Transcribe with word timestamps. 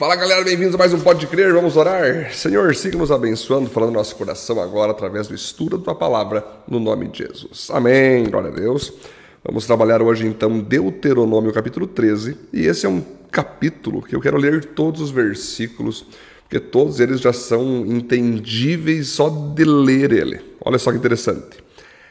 Fala 0.00 0.16
galera, 0.16 0.42
bem-vindos 0.42 0.74
a 0.74 0.78
mais 0.78 0.94
um 0.94 1.00
Pode 1.00 1.26
Crer, 1.26 1.52
vamos 1.52 1.76
orar? 1.76 2.32
Senhor, 2.32 2.74
siga 2.74 2.96
nos 2.96 3.10
abençoando, 3.10 3.68
falando 3.68 3.90
no 3.90 3.98
nosso 3.98 4.16
coração 4.16 4.58
agora 4.58 4.92
através 4.92 5.28
do 5.28 5.34
estudo 5.34 5.76
da 5.76 5.84
tua 5.84 5.94
palavra, 5.94 6.42
no 6.66 6.80
nome 6.80 7.06
de 7.08 7.18
Jesus. 7.18 7.68
Amém, 7.70 8.24
glória 8.24 8.48
a 8.48 8.54
Deus. 8.54 8.94
Vamos 9.44 9.66
trabalhar 9.66 10.00
hoje 10.00 10.26
então 10.26 10.58
Deuteronômio 10.58 11.52
capítulo 11.52 11.86
13, 11.86 12.34
e 12.50 12.64
esse 12.64 12.86
é 12.86 12.88
um 12.88 13.04
capítulo 13.30 14.00
que 14.00 14.16
eu 14.16 14.22
quero 14.22 14.38
ler 14.38 14.64
todos 14.64 15.02
os 15.02 15.10
versículos, 15.10 16.06
porque 16.44 16.58
todos 16.58 16.98
eles 16.98 17.20
já 17.20 17.34
são 17.34 17.84
entendíveis 17.84 19.08
só 19.08 19.28
de 19.28 19.64
ler 19.64 20.12
ele. 20.12 20.40
Olha 20.64 20.78
só 20.78 20.92
que 20.92 20.96
interessante. 20.96 21.62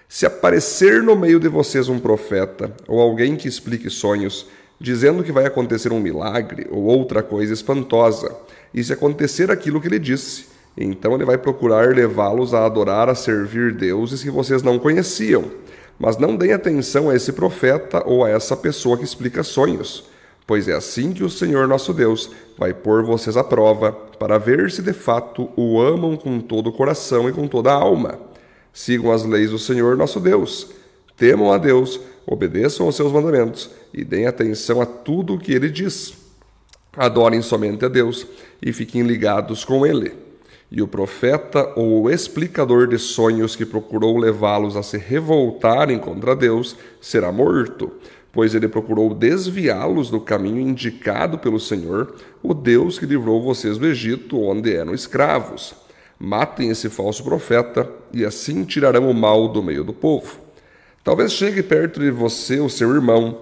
Se 0.08 0.28
aparecer 0.28 1.02
no 1.02 1.16
meio 1.16 1.40
de 1.40 1.48
vocês 1.48 1.90
um 1.90 1.98
profeta 1.98 2.72
ou 2.88 3.02
alguém 3.02 3.36
que 3.36 3.48
explique 3.48 3.90
sonhos, 3.90 4.46
dizendo 4.80 5.24
que 5.24 5.32
vai 5.32 5.46
acontecer 5.46 5.92
um 5.92 6.00
milagre 6.00 6.68
ou 6.72 6.84
outra 6.84 7.22
coisa 7.22 7.54
espantosa, 7.54 8.36
e 8.74 8.84
se 8.84 8.94
acontecer 8.94 9.52
aquilo 9.52 9.82
que 9.82 9.88
ele 9.88 10.00
disse, 10.00 10.48
então 10.78 11.16
ele 11.16 11.26
vai 11.26 11.38
procurar 11.38 11.94
levá-los 11.94 12.54
a 12.54 12.66
adorar, 12.66 13.10
a 13.10 13.16
servir 13.16 13.74
deuses 13.74 14.24
que 14.24 14.32
vocês 14.32 14.64
não 14.64 14.80
conheciam. 14.80 15.46
Mas 16.00 16.18
não 16.18 16.36
deem 16.36 16.54
atenção 16.54 17.10
a 17.10 17.16
esse 17.16 17.34
profeta 17.34 18.02
ou 18.06 18.24
a 18.24 18.30
essa 18.30 18.56
pessoa 18.56 18.98
que 18.98 19.04
explica 19.04 19.44
sonhos, 19.44 20.06
pois 20.48 20.70
é 20.70 20.74
assim 20.74 21.12
que 21.12 21.24
o 21.24 21.30
Senhor 21.30 21.68
nosso 21.68 21.94
Deus 21.94 22.32
vai 22.58 22.74
pôr 22.74 23.04
vocês 23.04 23.36
à 23.36 23.44
prova 23.44 23.92
para 23.92 24.38
ver 24.38 24.72
se 24.72 24.82
de 24.82 24.94
fato 24.94 25.50
o 25.58 25.82
amam 25.82 26.16
com 26.16 26.40
todo 26.40 26.68
o 26.68 26.72
coração 26.72 27.28
e 27.28 27.34
com 27.34 27.48
toda 27.48 27.72
a 27.72 27.76
alma. 27.76 28.18
Sigam 28.72 29.12
as 29.12 29.26
leis 29.26 29.52
do 29.52 29.60
Senhor 29.60 29.98
nosso 29.98 30.22
Deus, 30.22 30.68
temam 31.18 31.52
a 31.52 31.58
Deus, 31.58 32.00
obedeçam 32.30 32.86
aos 32.86 32.96
seus 32.96 33.12
mandamentos 33.12 33.72
e 33.92 34.04
deem 34.04 34.28
atenção 34.28 34.80
a 34.80 34.86
tudo 34.86 35.34
o 35.34 35.40
que 35.40 35.52
ele 35.52 35.70
diz. 35.70 36.14
Adorem 36.96 37.42
somente 37.42 37.84
a 37.86 37.88
Deus 37.88 38.28
e 38.62 38.72
fiquem 38.72 39.02
ligados 39.02 39.66
com 39.66 39.86
ele. 39.86 40.14
E 40.72 40.82
o 40.82 40.88
profeta 40.88 41.74
ou 41.76 42.04
o 42.04 42.10
explicador 42.10 42.88
de 42.88 43.00
sonhos 43.00 43.56
que 43.56 43.66
procurou 43.66 44.18
levá-los 44.18 44.78
a 44.78 44.84
se 44.84 44.98
revoltarem 44.98 45.98
contra 45.98 46.36
Deus 46.36 46.76
será 47.02 47.32
morto, 47.32 47.92
pois 48.32 48.54
ele 48.54 48.68
procurou 48.68 49.16
desviá-los 49.16 50.12
do 50.12 50.22
caminho 50.22 50.60
indicado 50.60 51.40
pelo 51.40 51.60
Senhor, 51.60 52.16
o 52.44 52.54
Deus 52.54 53.00
que 53.00 53.08
livrou 53.08 53.42
vocês 53.42 53.80
do 53.80 53.88
Egito, 53.88 54.40
onde 54.40 54.76
eram 54.76 54.94
escravos. 54.94 55.74
Matem 56.20 56.70
esse 56.70 56.90
falso 56.90 57.24
profeta 57.24 57.90
e 58.14 58.24
assim 58.24 58.64
tirarão 58.64 59.10
o 59.10 59.14
mal 59.14 59.48
do 59.48 59.64
meio 59.64 59.84
do 59.84 59.94
povo. 59.94 60.49
Talvez 61.04 61.32
chegue 61.32 61.64
perto 61.64 62.00
de 62.00 62.12
você 62.12 62.60
o 62.60 62.70
seu 62.70 62.94
irmão, 62.94 63.40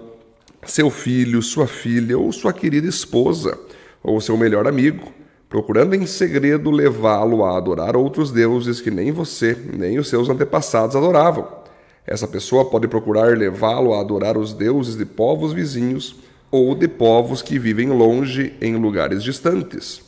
seu 0.64 0.90
filho, 0.90 1.42
sua 1.42 1.66
filha 1.66 2.16
ou 2.16 2.32
sua 2.32 2.52
querida 2.52 2.88
esposa, 2.88 3.58
ou 4.02 4.20
seu 4.20 4.36
melhor 4.36 4.66
amigo, 4.66 5.12
procurando 5.48 5.94
em 5.94 6.06
segredo 6.06 6.70
levá-lo 6.70 7.44
a 7.44 7.56
adorar 7.56 7.96
outros 7.96 8.30
deuses 8.30 8.80
que 8.80 8.90
nem 8.90 9.10
você, 9.10 9.56
nem 9.76 9.98
os 9.98 10.08
seus 10.08 10.28
antepassados 10.28 10.94
adoravam. 10.94 11.48
Essa 12.06 12.28
pessoa 12.28 12.64
pode 12.64 12.86
procurar 12.86 13.36
levá-lo 13.36 13.92
a 13.92 14.00
adorar 14.00 14.38
os 14.38 14.54
deuses 14.54 14.96
de 14.96 15.04
povos 15.04 15.52
vizinhos 15.52 16.16
ou 16.50 16.74
de 16.74 16.88
povos 16.88 17.42
que 17.42 17.58
vivem 17.58 17.90
longe 17.90 18.54
em 18.60 18.76
lugares 18.76 19.22
distantes. 19.22 20.00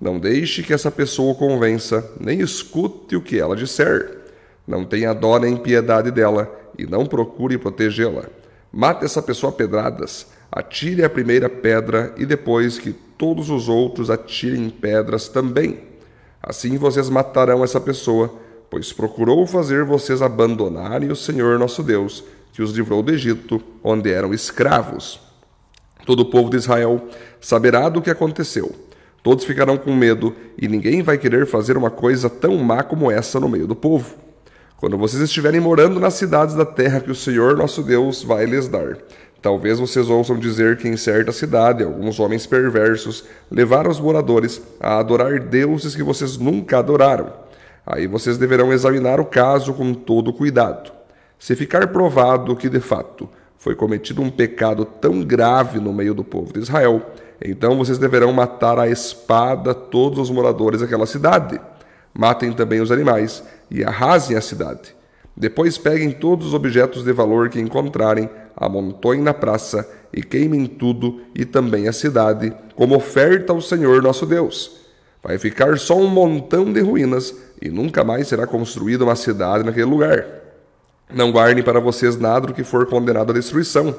Não 0.00 0.20
deixe 0.20 0.62
que 0.62 0.72
essa 0.72 0.90
pessoa 0.90 1.32
o 1.32 1.34
convença, 1.34 2.08
nem 2.20 2.40
escute 2.40 3.16
o 3.16 3.20
que 3.20 3.38
ela 3.38 3.56
disser. 3.56 4.17
Não 4.68 4.84
tenha 4.84 5.14
dó 5.14 5.38
nem 5.38 5.56
piedade 5.56 6.10
dela 6.10 6.54
e 6.78 6.86
não 6.86 7.06
procure 7.06 7.56
protegê-la. 7.56 8.24
Mate 8.70 9.06
essa 9.06 9.22
pessoa 9.22 9.50
a 9.50 9.54
pedradas, 9.56 10.26
atire 10.52 11.02
a 11.02 11.08
primeira 11.08 11.48
pedra 11.48 12.14
e 12.18 12.26
depois 12.26 12.78
que 12.78 12.92
todos 12.92 13.48
os 13.48 13.66
outros 13.66 14.10
atirem 14.10 14.68
pedras 14.68 15.26
também. 15.26 15.80
Assim 16.42 16.76
vocês 16.76 17.08
matarão 17.08 17.64
essa 17.64 17.80
pessoa, 17.80 18.30
pois 18.68 18.92
procurou 18.92 19.46
fazer 19.46 19.84
vocês 19.84 20.20
abandonarem 20.20 21.10
o 21.10 21.16
Senhor 21.16 21.58
nosso 21.58 21.82
Deus, 21.82 22.22
que 22.52 22.60
os 22.60 22.72
livrou 22.72 23.02
do 23.02 23.10
Egito, 23.10 23.62
onde 23.82 24.12
eram 24.12 24.34
escravos. 24.34 25.18
Todo 26.04 26.20
o 26.20 26.26
povo 26.26 26.50
de 26.50 26.58
Israel 26.58 27.08
saberá 27.40 27.88
do 27.88 28.02
que 28.02 28.10
aconteceu. 28.10 28.70
Todos 29.22 29.46
ficarão 29.46 29.78
com 29.78 29.94
medo 29.94 30.36
e 30.58 30.68
ninguém 30.68 31.02
vai 31.02 31.16
querer 31.16 31.46
fazer 31.46 31.78
uma 31.78 31.90
coisa 31.90 32.28
tão 32.28 32.54
má 32.58 32.82
como 32.82 33.10
essa 33.10 33.40
no 33.40 33.48
meio 33.48 33.66
do 33.66 33.74
povo 33.74 34.27
quando 34.78 34.96
vocês 34.96 35.20
estiverem 35.20 35.60
morando 35.60 35.98
nas 35.98 36.14
cidades 36.14 36.54
da 36.54 36.64
terra 36.64 37.00
que 37.00 37.10
o 37.10 37.14
Senhor 37.14 37.56
nosso 37.56 37.82
Deus 37.82 38.22
vai 38.22 38.46
lhes 38.46 38.68
dar. 38.68 38.96
Talvez 39.42 39.80
vocês 39.80 40.08
ouçam 40.08 40.38
dizer 40.38 40.76
que 40.76 40.88
em 40.88 40.96
certa 40.96 41.32
cidade 41.32 41.82
alguns 41.82 42.20
homens 42.20 42.46
perversos 42.46 43.24
levaram 43.50 43.90
os 43.90 43.98
moradores 43.98 44.62
a 44.78 44.98
adorar 44.98 45.40
deuses 45.40 45.96
que 45.96 46.02
vocês 46.02 46.38
nunca 46.38 46.78
adoraram. 46.78 47.32
Aí 47.84 48.06
vocês 48.06 48.38
deverão 48.38 48.72
examinar 48.72 49.20
o 49.20 49.24
caso 49.24 49.74
com 49.74 49.92
todo 49.92 50.32
cuidado. 50.32 50.92
Se 51.38 51.56
ficar 51.56 51.88
provado 51.88 52.54
que 52.54 52.68
de 52.68 52.80
fato 52.80 53.28
foi 53.56 53.74
cometido 53.74 54.22
um 54.22 54.30
pecado 54.30 54.84
tão 54.84 55.22
grave 55.22 55.80
no 55.80 55.92
meio 55.92 56.14
do 56.14 56.22
povo 56.22 56.52
de 56.52 56.60
Israel, 56.60 57.02
então 57.42 57.76
vocês 57.76 57.98
deverão 57.98 58.32
matar 58.32 58.78
a 58.78 58.88
espada 58.88 59.74
todos 59.74 60.18
os 60.20 60.30
moradores 60.30 60.80
daquela 60.80 61.06
cidade. 61.06 61.60
Matem 62.18 62.52
também 62.52 62.80
os 62.80 62.90
animais 62.90 63.44
e 63.70 63.84
arrasem 63.84 64.36
a 64.36 64.40
cidade. 64.40 64.92
Depois 65.36 65.78
peguem 65.78 66.10
todos 66.10 66.48
os 66.48 66.54
objetos 66.54 67.04
de 67.04 67.12
valor 67.12 67.48
que 67.48 67.60
encontrarem, 67.60 68.28
amontoem 68.56 69.22
na 69.22 69.32
praça 69.32 69.88
e 70.12 70.20
queimem 70.20 70.66
tudo 70.66 71.20
e 71.32 71.44
também 71.44 71.86
a 71.86 71.92
cidade, 71.92 72.52
como 72.74 72.96
oferta 72.96 73.52
ao 73.52 73.60
Senhor 73.60 74.02
nosso 74.02 74.26
Deus. 74.26 74.80
Vai 75.22 75.38
ficar 75.38 75.78
só 75.78 75.96
um 75.96 76.08
montão 76.08 76.72
de 76.72 76.80
ruínas 76.80 77.32
e 77.62 77.68
nunca 77.68 78.02
mais 78.02 78.26
será 78.26 78.48
construída 78.48 79.04
uma 79.04 79.14
cidade 79.14 79.62
naquele 79.62 79.86
lugar. 79.86 80.26
Não 81.14 81.30
guardem 81.30 81.62
para 81.62 81.78
vocês 81.78 82.16
nada 82.16 82.48
do 82.48 82.54
que 82.54 82.64
for 82.64 82.84
condenado 82.86 83.30
à 83.30 83.32
destruição. 83.32 83.94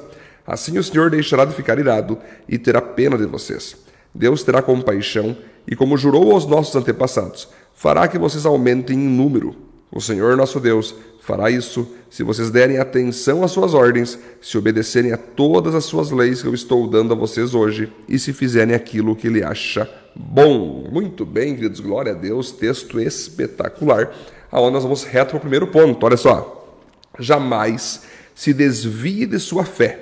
Assim 0.46 0.76
o 0.76 0.84
Senhor 0.84 1.08
deixará 1.08 1.46
de 1.46 1.54
ficar 1.54 1.78
irado 1.78 2.18
e 2.46 2.58
terá 2.58 2.82
pena 2.82 3.16
de 3.16 3.24
vocês. 3.24 3.76
Deus 4.14 4.42
terá 4.42 4.60
compaixão 4.60 5.34
e, 5.66 5.74
como 5.74 5.96
jurou 5.96 6.32
aos 6.32 6.44
nossos 6.46 6.76
antepassados, 6.76 7.48
fará 7.80 8.06
que 8.06 8.18
vocês 8.18 8.44
aumentem 8.44 8.94
em 8.94 9.08
número. 9.08 9.56
O 9.90 10.02
Senhor 10.02 10.36
nosso 10.36 10.60
Deus 10.60 10.94
fará 11.22 11.50
isso 11.50 11.88
se 12.10 12.22
vocês 12.22 12.50
derem 12.50 12.76
atenção 12.76 13.42
às 13.42 13.52
suas 13.52 13.72
ordens, 13.72 14.18
se 14.38 14.58
obedecerem 14.58 15.12
a 15.12 15.16
todas 15.16 15.74
as 15.74 15.86
suas 15.86 16.10
leis 16.10 16.42
que 16.42 16.48
eu 16.48 16.52
estou 16.52 16.86
dando 16.86 17.14
a 17.14 17.16
vocês 17.16 17.54
hoje 17.54 17.90
e 18.06 18.18
se 18.18 18.34
fizerem 18.34 18.74
aquilo 18.74 19.16
que 19.16 19.28
ele 19.28 19.42
acha 19.42 19.90
bom. 20.14 20.90
Muito 20.92 21.24
bem, 21.24 21.54
queridos, 21.54 21.80
glória 21.80 22.12
a 22.12 22.14
Deus, 22.14 22.52
texto 22.52 23.00
espetacular. 23.00 24.14
Aonde 24.52 24.74
nós 24.74 24.82
vamos 24.82 25.02
reto 25.02 25.30
para 25.30 25.38
o 25.38 25.40
primeiro 25.40 25.68
ponto. 25.68 26.04
Olha 26.04 26.18
só. 26.18 26.78
Jamais 27.18 28.02
se 28.34 28.52
desvie 28.52 29.24
de 29.24 29.38
sua 29.38 29.64
fé, 29.64 30.00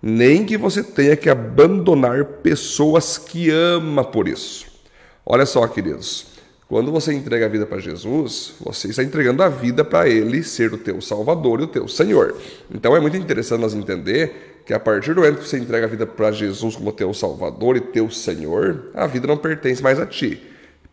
nem 0.00 0.46
que 0.46 0.56
você 0.56 0.82
tenha 0.82 1.14
que 1.14 1.28
abandonar 1.28 2.24
pessoas 2.24 3.18
que 3.18 3.50
ama 3.50 4.02
por 4.02 4.26
isso. 4.26 4.66
Olha 5.26 5.44
só, 5.44 5.66
queridos. 5.66 6.37
Quando 6.68 6.92
você 6.92 7.14
entrega 7.14 7.46
a 7.46 7.48
vida 7.48 7.64
para 7.64 7.80
Jesus, 7.80 8.52
você 8.60 8.88
está 8.88 9.02
entregando 9.02 9.42
a 9.42 9.48
vida 9.48 9.82
para 9.82 10.06
Ele 10.06 10.42
ser 10.42 10.70
o 10.74 10.76
teu 10.76 11.00
Salvador 11.00 11.60
e 11.60 11.62
o 11.62 11.66
teu 11.66 11.88
Senhor. 11.88 12.36
Então 12.70 12.94
é 12.94 13.00
muito 13.00 13.16
interessante 13.16 13.62
nós 13.62 13.72
entender 13.72 14.62
que 14.66 14.74
a 14.74 14.78
partir 14.78 15.14
do 15.14 15.22
momento 15.22 15.38
que 15.38 15.48
você 15.48 15.58
entrega 15.58 15.86
a 15.86 15.88
vida 15.88 16.06
para 16.06 16.30
Jesus 16.30 16.76
como 16.76 16.92
teu 16.92 17.14
Salvador 17.14 17.78
e 17.78 17.80
teu 17.80 18.10
Senhor, 18.10 18.90
a 18.92 19.06
vida 19.06 19.26
não 19.26 19.38
pertence 19.38 19.82
mais 19.82 19.98
a 19.98 20.04
ti, 20.04 20.42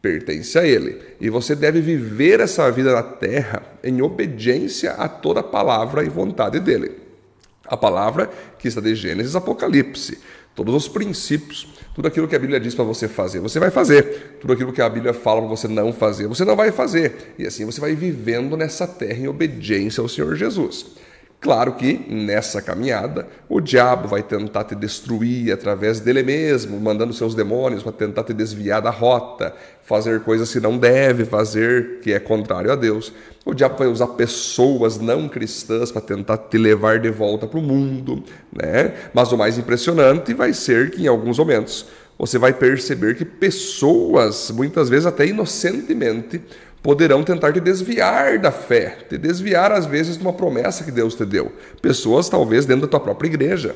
pertence 0.02 0.58
a 0.58 0.66
Ele. 0.66 0.98
E 1.20 1.30
você 1.30 1.54
deve 1.54 1.82
viver 1.82 2.40
essa 2.40 2.72
vida 2.72 2.94
na 2.94 3.04
terra 3.04 3.62
em 3.84 4.02
obediência 4.02 4.92
a 4.92 5.10
toda 5.10 5.42
a 5.42 5.44
palavra 5.44 6.06
e 6.06 6.08
vontade 6.08 6.58
dele. 6.62 6.94
A 7.66 7.76
palavra 7.76 8.30
que 8.58 8.70
está 8.70 8.80
de 8.80 8.96
Gênesis 8.96 9.36
Apocalipse 9.36 10.20
todos 10.56 10.74
os 10.74 10.88
princípios, 10.88 11.68
tudo 11.96 12.10
aquilo 12.10 12.28
que 12.28 12.36
a 12.36 12.40
Bíblia 12.40 12.60
diz 12.60 12.76
para 12.76 12.84
você 12.84 13.08
fazer, 13.08 13.40
você 13.40 13.58
vai 13.58 13.72
fazer. 13.72 14.38
Tudo 14.42 14.52
aquilo 14.52 14.74
que 14.74 14.82
a 14.82 14.90
Bíblia 14.90 15.14
fala 15.14 15.40
para 15.40 15.50
você 15.50 15.66
não 15.66 15.94
fazer, 15.94 16.28
você 16.28 16.44
não 16.44 16.54
vai 16.54 16.70
fazer. 16.70 17.34
E 17.40 17.48
assim 17.48 17.64
você 17.64 17.80
vai 17.80 17.96
vivendo 17.96 18.58
nessa 18.58 18.86
terra 18.86 19.18
em 19.18 19.30
obediência 19.30 20.02
ao 20.02 20.10
Senhor 20.10 20.36
Jesus. 20.36 20.88
Claro 21.40 21.74
que 21.74 22.06
nessa 22.10 22.62
caminhada 22.62 23.28
o 23.48 23.62
diabo 23.62 24.08
vai 24.08 24.24
tentar 24.24 24.64
te 24.64 24.74
destruir 24.74 25.52
através 25.52 26.00
dele 26.00 26.24
mesmo, 26.24 26.80
mandando 26.80 27.14
seus 27.14 27.36
demônios 27.36 27.84
para 27.84 27.92
tentar 27.92 28.24
te 28.24 28.34
desviar 28.34 28.82
da 28.82 28.90
rota, 28.90 29.54
fazer 29.84 30.22
coisas 30.22 30.52
que 30.52 30.60
não 30.60 30.78
deve 30.78 31.24
fazer, 31.24 32.00
que 32.02 32.12
é 32.12 32.20
contrário 32.20 32.72
a 32.72 32.76
Deus. 32.76 33.14
O 33.46 33.54
diabo 33.54 33.78
vai 33.78 33.88
usar 33.88 34.08
pessoas 34.08 34.98
não 34.98 35.30
cristãs 35.30 35.92
para 35.92 36.02
tentar 36.02 36.38
te 36.38 36.58
levar 36.58 37.00
de 37.00 37.12
volta 37.12 37.46
para 37.46 37.60
o 37.60 37.62
mundo, 37.62 38.24
né? 38.52 38.94
Mas 39.14 39.32
o 39.32 39.38
mais 39.38 39.58
impressionante 39.58 40.34
vai 40.34 40.52
ser 40.52 40.90
que 40.90 41.04
em 41.04 41.08
alguns 41.08 41.38
momentos 41.38 41.86
você 42.18 42.40
vai 42.40 42.54
perceber 42.54 43.16
que 43.16 43.26
pessoas, 43.26 44.50
muitas 44.50 44.90
vezes 44.90 45.06
até 45.06 45.28
inocentemente, 45.28 46.42
poderão 46.86 47.24
tentar 47.24 47.52
te 47.52 47.60
desviar 47.60 48.38
da 48.38 48.52
fé, 48.52 48.96
te 49.10 49.18
desviar 49.18 49.72
às 49.72 49.88
vezes 49.88 50.18
de 50.18 50.22
uma 50.22 50.32
promessa 50.32 50.84
que 50.84 50.92
Deus 50.92 51.16
te 51.16 51.26
deu. 51.26 51.52
Pessoas 51.82 52.30
talvez 52.30 52.64
dentro 52.68 52.84
da 52.84 52.88
tua 52.88 53.00
própria 53.00 53.28
igreja. 53.28 53.76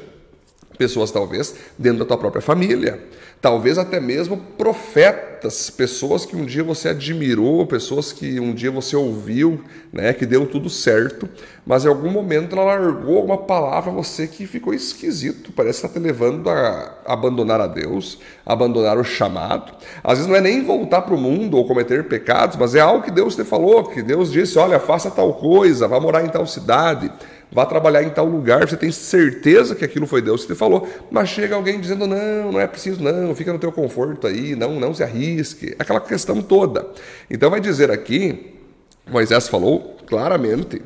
Pessoas, 0.79 1.11
talvez, 1.11 1.53
dentro 1.77 1.99
da 1.99 2.05
tua 2.05 2.17
própria 2.17 2.41
família. 2.41 3.03
Talvez 3.41 3.77
até 3.77 3.99
mesmo 3.99 4.37
profetas, 4.57 5.69
pessoas 5.69 6.25
que 6.25 6.37
um 6.37 6.45
dia 6.45 6.63
você 6.63 6.89
admirou, 6.89 7.67
pessoas 7.67 8.13
que 8.13 8.39
um 8.39 8.53
dia 8.53 8.71
você 8.71 8.95
ouviu, 8.95 9.61
né, 9.91 10.13
que 10.13 10.25
deu 10.25 10.45
tudo 10.45 10.69
certo, 10.69 11.27
mas 11.65 11.83
em 11.83 11.89
algum 11.89 12.09
momento 12.09 12.53
ela 12.53 12.77
largou 12.77 13.23
uma 13.23 13.37
palavra 13.37 13.91
a 13.91 13.93
você 13.93 14.25
que 14.25 14.47
ficou 14.47 14.73
esquisito, 14.73 15.51
parece 15.53 15.81
que 15.81 15.87
está 15.87 15.99
te 15.99 16.03
levando 16.03 16.49
a 16.49 16.97
abandonar 17.05 17.59
a 17.59 17.67
Deus, 17.67 18.19
abandonar 18.45 18.97
o 18.97 19.03
chamado. 19.03 19.73
Às 20.01 20.17
vezes 20.17 20.27
não 20.27 20.35
é 20.35 20.41
nem 20.41 20.63
voltar 20.63 21.01
para 21.01 21.15
o 21.15 21.17
mundo 21.17 21.57
ou 21.57 21.67
cometer 21.67 22.07
pecados, 22.09 22.55
mas 22.57 22.73
é 22.73 22.79
algo 22.79 23.03
que 23.03 23.11
Deus 23.11 23.35
te 23.35 23.43
falou, 23.43 23.83
que 23.83 24.01
Deus 24.01 24.31
disse: 24.31 24.57
olha, 24.57 24.79
faça 24.79 25.11
tal 25.11 25.33
coisa, 25.33 25.87
vá 25.87 25.99
morar 25.99 26.25
em 26.25 26.29
tal 26.29 26.47
cidade 26.47 27.11
vá 27.51 27.65
trabalhar 27.65 28.03
em 28.03 28.09
tal 28.09 28.25
lugar, 28.25 28.67
você 28.67 28.77
tem 28.77 28.91
certeza 28.91 29.75
que 29.75 29.83
aquilo 29.83 30.05
foi 30.05 30.21
Deus 30.21 30.41
que 30.45 30.53
te 30.53 30.57
falou, 30.57 30.87
mas 31.09 31.29
chega 31.29 31.55
alguém 31.55 31.79
dizendo, 31.79 32.05
não, 32.05 32.51
não 32.51 32.59
é 32.59 32.67
preciso 32.67 33.01
não, 33.03 33.33
fica 33.33 33.51
no 33.51 33.59
teu 33.59 33.71
conforto 33.71 34.27
aí, 34.27 34.55
não, 34.55 34.79
não 34.79 34.93
se 34.93 35.03
arrisque, 35.03 35.75
aquela 35.79 35.99
questão 35.99 36.41
toda. 36.41 36.87
Então 37.29 37.49
vai 37.49 37.59
dizer 37.59 37.89
aqui, 37.89 38.55
Moisés 39.07 39.47
falou 39.47 39.97
claramente 40.05 40.81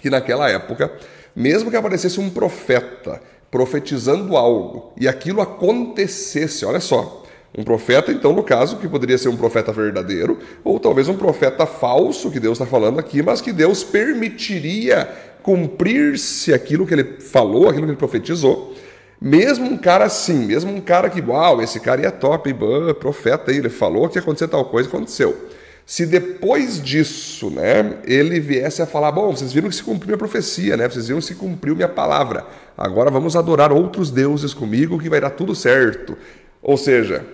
que 0.00 0.08
naquela 0.08 0.48
época, 0.48 0.90
mesmo 1.36 1.70
que 1.70 1.76
aparecesse 1.76 2.18
um 2.18 2.30
profeta 2.30 3.20
profetizando 3.50 4.36
algo 4.36 4.94
e 4.98 5.06
aquilo 5.06 5.42
acontecesse, 5.42 6.64
olha 6.64 6.80
só, 6.80 7.22
um 7.56 7.62
profeta, 7.62 8.10
então, 8.10 8.32
no 8.32 8.42
caso, 8.42 8.78
que 8.78 8.88
poderia 8.88 9.18
ser 9.18 9.28
um 9.28 9.36
profeta 9.36 9.72
verdadeiro, 9.72 10.38
ou 10.64 10.80
talvez 10.80 11.06
um 11.06 11.16
profeta 11.16 11.66
falso, 11.66 12.30
que 12.30 12.40
Deus 12.40 12.58
está 12.58 12.64
falando 12.64 12.98
aqui, 12.98 13.22
mas 13.22 13.42
que 13.42 13.52
Deus 13.52 13.84
permitiria 13.84 15.06
cumprir-se 15.42 16.52
aquilo 16.52 16.86
que 16.86 16.94
ele 16.94 17.20
falou, 17.20 17.68
aquilo 17.68 17.84
que 17.84 17.90
ele 17.90 17.98
profetizou. 17.98 18.74
Mesmo 19.20 19.66
um 19.66 19.76
cara 19.76 20.04
assim, 20.04 20.46
mesmo 20.46 20.72
um 20.72 20.80
cara 20.80 21.08
que, 21.08 21.20
uau, 21.20 21.62
esse 21.62 21.78
cara 21.78 22.04
é 22.04 22.10
top, 22.10 22.52
bah, 22.52 22.94
profeta 22.94 23.52
ele 23.52 23.68
falou 23.68 24.08
que 24.08 24.18
ia 24.18 24.22
acontecer 24.22 24.48
tal 24.48 24.64
coisa, 24.64 24.88
aconteceu. 24.88 25.36
Se 25.84 26.06
depois 26.06 26.82
disso, 26.82 27.50
né, 27.50 27.98
ele 28.04 28.40
viesse 28.40 28.80
a 28.82 28.86
falar, 28.86 29.12
bom, 29.12 29.30
vocês 29.30 29.52
viram 29.52 29.68
que 29.68 29.74
se 29.74 29.82
cumpriu 29.82 30.14
a 30.14 30.18
profecia, 30.18 30.76
né? 30.76 30.88
Vocês 30.88 31.08
viram 31.08 31.20
que 31.20 31.26
se 31.26 31.34
cumpriu 31.34 31.74
minha 31.74 31.88
palavra. 31.88 32.46
Agora 32.76 33.10
vamos 33.10 33.36
adorar 33.36 33.72
outros 33.72 34.10
deuses 34.10 34.54
comigo 34.54 34.98
que 34.98 35.08
vai 35.08 35.20
dar 35.20 35.30
tudo 35.30 35.54
certo. 35.54 36.16
Ou 36.62 36.76
seja, 36.76 37.24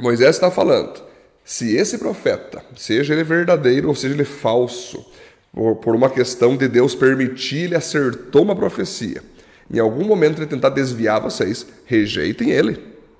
Moisés 0.00 0.36
está 0.36 0.50
falando, 0.50 1.00
se 1.44 1.76
esse 1.76 1.98
profeta, 1.98 2.62
seja 2.76 3.14
ele 3.14 3.24
verdadeiro 3.24 3.88
ou 3.88 3.94
seja 3.94 4.14
ele 4.14 4.24
falso, 4.24 5.04
por 5.52 5.94
uma 5.94 6.10
questão 6.10 6.56
de 6.56 6.68
Deus 6.68 6.94
permitir, 6.94 7.64
ele 7.64 7.74
acertou 7.74 8.42
uma 8.42 8.54
profecia. 8.54 9.22
Em 9.70 9.78
algum 9.78 10.04
momento 10.04 10.38
ele 10.38 10.46
tentar 10.46 10.70
desviar 10.70 11.20
vocês, 11.20 11.66
rejeitem 11.84 12.50
ele. 12.50 12.78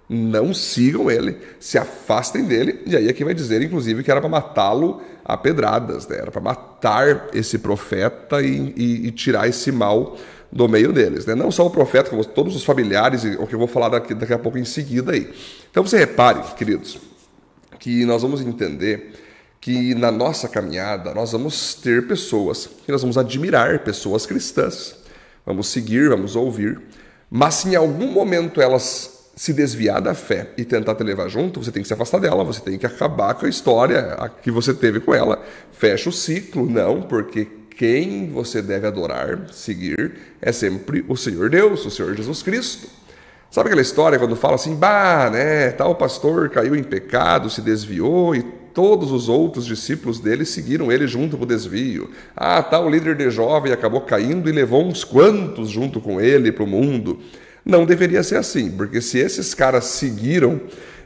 Não 0.08 0.54
sigam 0.54 1.10
ele, 1.10 1.36
se 1.60 1.76
afastem 1.76 2.44
dele. 2.44 2.80
E 2.86 2.96
aí 2.96 3.08
aqui 3.10 3.22
vai 3.22 3.34
dizer, 3.34 3.60
inclusive, 3.60 4.02
que 4.02 4.10
era 4.10 4.20
para 4.20 4.30
matá-lo 4.30 5.02
a 5.22 5.36
pedradas, 5.36 6.08
né? 6.08 6.16
era 6.16 6.30
para 6.30 6.40
matar 6.40 7.28
esse 7.34 7.58
profeta 7.58 8.40
e, 8.40 8.72
e, 8.74 9.06
e, 9.06 9.10
tirar 9.10 9.46
esse 9.46 9.70
mal 9.70 10.16
do 10.50 10.66
meio 10.66 10.90
deles. 10.94 11.26
Né? 11.26 11.34
Não 11.34 11.50
só 11.50 11.66
o 11.66 11.70
profeta, 11.70 12.08
como 12.08 12.24
todos 12.24 12.56
os 12.56 12.64
familiares, 12.64 13.24
o 13.38 13.46
que 13.46 13.54
eu 13.54 13.58
vou 13.58 13.68
falar 13.68 13.90
daqui, 13.90 14.14
daqui 14.14 14.32
a 14.32 14.38
pouco 14.38 14.56
em 14.56 14.64
seguida 14.64 15.12
aí. 15.12 15.30
Então 15.70 15.84
você 15.86 15.98
repare, 15.98 16.40
queridos, 16.54 16.98
que 17.78 18.06
nós 18.06 18.22
vamos 18.22 18.40
entender 18.40 19.12
que 19.60 19.94
na 19.94 20.10
nossa 20.10 20.48
caminhada 20.48 21.12
nós 21.14 21.32
vamos 21.32 21.74
ter 21.74 22.06
pessoas 22.06 22.68
que 22.84 22.92
nós 22.92 23.02
vamos 23.02 23.18
admirar, 23.18 23.80
pessoas 23.80 24.26
cristãs. 24.26 24.96
Vamos 25.44 25.68
seguir, 25.68 26.08
vamos 26.08 26.36
ouvir. 26.36 26.80
Mas 27.30 27.54
se 27.54 27.68
em 27.68 27.76
algum 27.76 28.12
momento 28.12 28.60
elas 28.60 29.30
se 29.34 29.52
desviar 29.52 30.00
da 30.00 30.14
fé 30.14 30.50
e 30.56 30.64
tentar 30.64 30.94
te 30.96 31.04
levar 31.04 31.28
junto, 31.28 31.62
você 31.62 31.70
tem 31.70 31.80
que 31.80 31.88
se 31.88 31.94
afastar 31.94 32.18
dela, 32.18 32.42
você 32.42 32.60
tem 32.60 32.76
que 32.76 32.86
acabar 32.86 33.34
com 33.34 33.46
a 33.46 33.48
história 33.48 34.16
que 34.42 34.50
você 34.50 34.74
teve 34.74 34.98
com 35.00 35.14
ela. 35.14 35.42
Fecha 35.70 36.08
o 36.08 36.12
ciclo, 36.12 36.68
não, 36.68 37.02
porque 37.02 37.46
quem 37.76 38.28
você 38.28 38.60
deve 38.60 38.88
adorar, 38.88 39.46
seguir, 39.52 40.14
é 40.42 40.50
sempre 40.50 41.04
o 41.08 41.16
Senhor 41.16 41.48
Deus, 41.48 41.86
o 41.86 41.90
Senhor 41.90 42.16
Jesus 42.16 42.42
Cristo. 42.42 42.88
Sabe 43.50 43.68
aquela 43.68 43.80
história 43.80 44.18
quando 44.18 44.34
fala 44.34 44.56
assim, 44.56 44.74
bah, 44.74 45.30
né, 45.30 45.70
tal 45.70 45.94
pastor 45.94 46.50
caiu 46.50 46.74
em 46.74 46.82
pecado, 46.82 47.48
se 47.48 47.62
desviou 47.62 48.34
e 48.34 48.42
todos 48.78 49.10
os 49.10 49.28
outros 49.28 49.66
discípulos 49.66 50.20
dele 50.20 50.44
seguiram 50.44 50.92
ele 50.92 51.04
junto 51.08 51.36
com 51.36 51.42
o 51.42 51.46
desvio. 51.46 52.12
Ah, 52.36 52.62
tal 52.62 52.88
líder 52.88 53.16
de 53.16 53.28
jovem 53.28 53.72
acabou 53.72 54.02
caindo 54.02 54.48
e 54.48 54.52
levou 54.52 54.86
uns 54.86 55.02
quantos 55.02 55.68
junto 55.68 56.00
com 56.00 56.20
ele 56.20 56.52
para 56.52 56.62
o 56.62 56.66
mundo. 56.68 57.18
Não 57.64 57.84
deveria 57.84 58.22
ser 58.22 58.36
assim, 58.36 58.70
porque 58.70 59.00
se 59.00 59.18
esses 59.18 59.52
caras 59.52 59.86
seguiram 59.86 60.60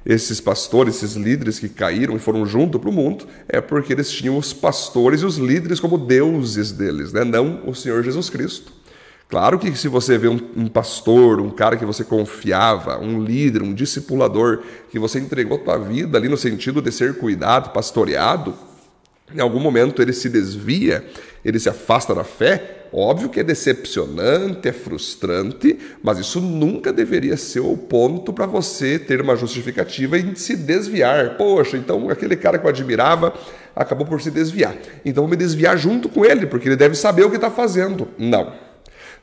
esses 0.04 0.38
pastores, 0.38 0.96
esses 0.96 1.16
líderes 1.16 1.58
que 1.58 1.66
caíram 1.70 2.14
e 2.14 2.18
foram 2.18 2.44
junto 2.44 2.78
para 2.78 2.90
o 2.90 2.92
mundo, 2.92 3.26
é 3.48 3.58
porque 3.58 3.94
eles 3.94 4.10
tinham 4.10 4.36
os 4.36 4.52
pastores 4.52 5.22
e 5.22 5.24
os 5.24 5.38
líderes 5.38 5.80
como 5.80 5.96
deuses 5.96 6.72
deles, 6.72 7.10
né? 7.14 7.24
não 7.24 7.66
o 7.66 7.74
Senhor 7.74 8.02
Jesus 8.02 8.28
Cristo. 8.28 8.70
Claro 9.32 9.58
que 9.58 9.74
se 9.74 9.88
você 9.88 10.18
vê 10.18 10.28
um, 10.28 10.38
um, 10.54 10.68
pastor, 10.68 11.40
um 11.40 11.48
cara 11.48 11.78
que 11.78 11.86
você 11.86 12.04
confiava, 12.04 12.98
um 12.98 13.18
líder, 13.18 13.62
um 13.62 13.72
discipulador, 13.72 14.60
que 14.90 14.98
você 14.98 15.18
entregou 15.18 15.56
tua 15.56 15.78
vida 15.78 16.18
ali 16.18 16.28
no 16.28 16.36
sentido 16.36 16.82
de 16.82 16.92
ser 16.92 17.14
cuidado, 17.14 17.70
pastoreado, 17.70 18.54
em 19.34 19.40
algum 19.40 19.58
momento 19.58 20.02
ele 20.02 20.12
se 20.12 20.28
desvia, 20.28 21.02
ele 21.42 21.58
se 21.58 21.70
afasta 21.70 22.14
da 22.14 22.24
fé, 22.24 22.88
óbvio 22.92 23.30
que 23.30 23.40
é 23.40 23.42
decepcionante, 23.42 24.68
é 24.68 24.72
frustrante, 24.72 25.78
mas 26.02 26.18
isso 26.18 26.38
nunca 26.38 26.92
deveria 26.92 27.38
ser 27.38 27.60
o 27.60 27.74
ponto 27.74 28.34
para 28.34 28.44
você 28.44 28.98
ter 28.98 29.22
uma 29.22 29.34
justificativa 29.34 30.18
e 30.18 30.36
se 30.36 30.54
desviar. 30.54 31.38
Poxa, 31.38 31.78
então 31.78 32.10
aquele 32.10 32.36
cara 32.36 32.58
que 32.58 32.66
eu 32.66 32.68
admirava 32.68 33.32
acabou 33.74 34.06
por 34.06 34.20
se 34.20 34.30
desviar. 34.30 34.76
Então 35.06 35.22
vou 35.22 35.30
me 35.30 35.36
desviar 35.36 35.78
junto 35.78 36.10
com 36.10 36.22
ele, 36.22 36.44
porque 36.44 36.68
ele 36.68 36.76
deve 36.76 36.94
saber 36.94 37.24
o 37.24 37.30
que 37.30 37.36
está 37.36 37.50
fazendo. 37.50 38.08
Não. 38.18 38.70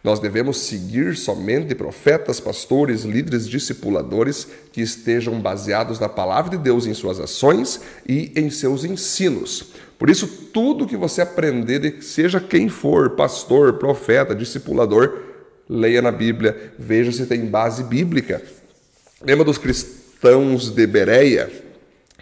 Nós 0.01 0.19
devemos 0.19 0.57
seguir 0.57 1.17
somente 1.17 1.75
profetas, 1.75 2.39
pastores, 2.39 3.03
líderes, 3.03 3.47
discipuladores 3.47 4.47
que 4.71 4.81
estejam 4.81 5.39
baseados 5.41 5.99
na 5.99 6.07
palavra 6.07 6.51
de 6.51 6.63
Deus 6.63 6.85
em 6.85 6.93
suas 6.93 7.19
ações 7.19 7.81
e 8.07 8.31
em 8.35 8.49
seus 8.49 8.85
ensinos. 8.85 9.73
Por 9.97 10.09
isso, 10.09 10.25
tudo 10.53 10.87
que 10.87 10.95
você 10.95 11.21
aprender, 11.21 12.01
seja 12.01 12.39
quem 12.39 12.69
for, 12.69 13.11
pastor, 13.11 13.73
profeta, 13.73 14.33
discipulador, 14.33 15.19
leia 15.67 16.01
na 16.01 16.11
Bíblia, 16.11 16.71
veja 16.79 17.11
se 17.11 17.25
tem 17.25 17.45
base 17.45 17.83
bíblica. 17.83 18.41
Lembra 19.21 19.43
dos 19.43 19.57
cristãos 19.57 20.69
de 20.69 20.87
Bereia, 20.87 21.51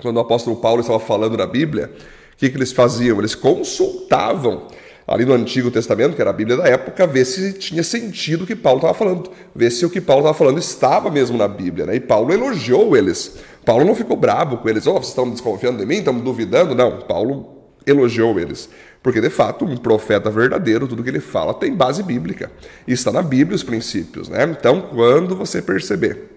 quando 0.02 0.18
o 0.18 0.22
apóstolo 0.22 0.56
Paulo 0.56 0.82
estava 0.82 1.00
falando 1.00 1.38
na 1.38 1.46
Bíblia? 1.46 1.92
O 2.34 2.38
que, 2.38 2.50
que 2.50 2.58
eles 2.58 2.72
faziam? 2.72 3.20
Eles 3.20 3.36
consultavam 3.36 4.68
ali 5.08 5.24
no 5.24 5.34
Antigo 5.34 5.72
Testamento, 5.72 6.16
que 6.16 6.22
era 6.22 6.32
a 6.32 6.34
Bíblia 6.34 6.58
da 6.58 6.68
época, 6.68 7.08
ver 7.08 7.24
se 7.24 7.54
tinha 7.54 7.82
sentido 7.82 8.44
o 8.44 8.48
que 8.48 8.56
Paulo 8.56 8.80
estava 8.80 8.94
falando, 8.94 9.32
ver 9.56 9.72
se 9.72 9.86
o 9.86 9.90
que 9.90 10.02
Paulo 10.02 10.24
estava 10.24 10.38
falando 10.38 10.60
estava 10.60 11.10
mesmo 11.10 11.38
na 11.38 11.48
Bíblia. 11.48 11.86
Né? 11.86 11.96
E 11.96 12.00
Paulo 12.02 12.34
elogiou 12.34 12.96
eles. 12.98 13.38
Paulo 13.64 13.86
não 13.86 13.96
ficou 13.96 14.18
bravo 14.18 14.58
com 14.58 14.68
eles, 14.68 14.86
oh, 14.86 14.94
vocês 14.94 15.08
estão 15.08 15.30
desconfiando 15.30 15.78
de 15.78 15.86
mim, 15.86 15.96
estão 15.96 16.18
duvidando. 16.20 16.76
Não, 16.76 17.00
Paulo 17.00 17.58
elogiou 17.86 18.38
eles. 18.38 18.70
Porque, 19.02 19.22
de 19.22 19.30
fato, 19.30 19.64
um 19.64 19.78
profeta 19.78 20.30
verdadeiro, 20.30 20.88
tudo 20.88 21.02
que 21.02 21.10
ele 21.10 21.22
fala 21.22 21.54
tem 21.54 21.74
base 21.74 22.04
bíblica. 22.04 22.52
E 22.86 22.92
está 22.92 23.10
na 23.10 23.22
Bíblia 23.22 23.56
os 23.56 23.64
princípios. 23.64 24.28
Né? 24.28 24.44
Então, 24.44 24.82
quando 24.82 25.38
você 25.38 25.62
perceber 25.62 26.32